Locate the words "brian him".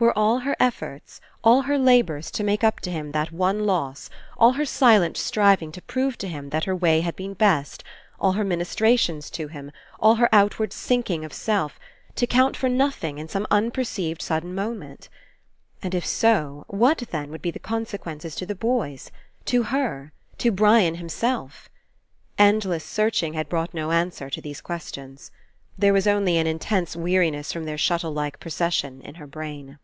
20.52-21.08